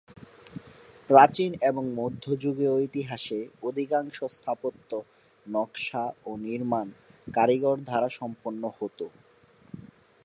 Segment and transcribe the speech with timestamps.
[1.09, 4.91] প্রাচীন এবং মধ্যযুগীয় ইতিহাসে অধিকাংশ স্থাপত্য
[5.45, 6.87] নকশা ও নির্মাণ
[7.27, 9.05] কারিগর দ্বারা সম্পন্ন হতো।